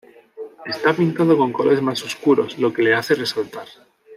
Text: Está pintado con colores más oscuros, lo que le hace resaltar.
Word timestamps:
Está 0.73 0.93
pintado 0.95 1.37
con 1.37 1.53
colores 1.53 1.79
más 1.83 2.01
oscuros, 2.01 2.57
lo 2.57 2.73
que 2.73 2.81
le 2.81 2.95
hace 2.95 3.13
resaltar. 3.13 3.67